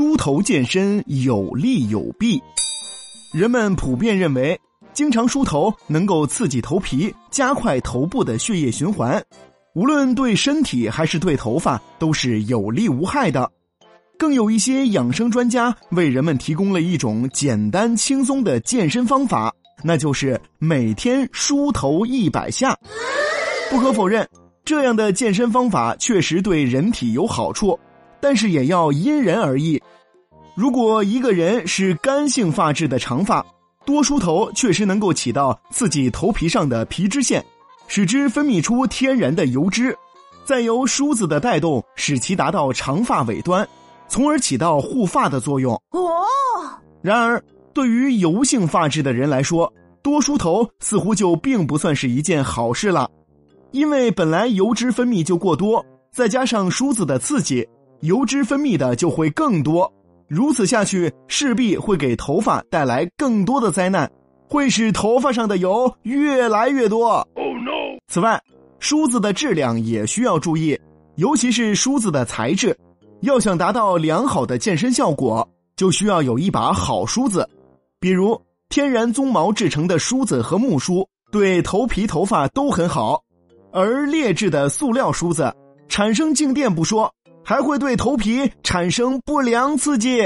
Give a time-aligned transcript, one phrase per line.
[0.00, 2.42] 梳头健身有利有弊。
[3.34, 4.58] 人们普遍认为，
[4.94, 9.22] 经常梳头能够刺激头皮，加快头部的血液循环，
[9.74, 13.52] 无论对身体还是对头发都是有利无害的。
[14.18, 19.54] 更有一些养生专家为人们提供了一种简单轻松的健身方法，
[19.84, 22.74] 那就是每天梳头一百下。
[23.68, 24.26] 不可否认，
[24.64, 27.78] 这样的健身方法确实对人体有好处。
[28.20, 29.80] 但是也要因人而异。
[30.54, 33.44] 如果一个人是干性发质的长发，
[33.86, 37.42] 多梳头确实能够起到刺激头皮上的皮脂腺，
[37.88, 39.96] 使之分泌出天然的油脂，
[40.44, 43.66] 再由梳子的带动，使其达到长发尾端，
[44.06, 45.74] 从而起到护发的作用。
[45.92, 46.00] 哦。
[47.00, 47.42] 然而，
[47.72, 53.10] 对于油性发质的人来说，多梳头似乎就并不算是一件好事了，
[53.70, 57.66] 因为本来油脂分泌就过多，再加上梳子的刺激。
[58.00, 59.92] 油脂分泌的就会更多，
[60.26, 64.10] 如此下去势必会给头发带来更多的灾难，
[64.48, 67.26] 会使头发上的油越来越多。
[67.34, 67.98] Oh no！
[68.08, 68.40] 此外，
[68.78, 70.78] 梳子的质量也需要注意，
[71.16, 72.76] 尤其是梳子的材质，
[73.20, 77.46] 要想达到良好的健身效果，就需要有一把好梳子。
[78.00, 83.22] 比如天然鬃毛制成的梳子和木梳，对头皮头发都很好，
[83.72, 85.54] 而劣质的塑料梳子
[85.88, 87.12] 产生静电不说。
[87.50, 90.20] 还会对头皮产生不良刺激。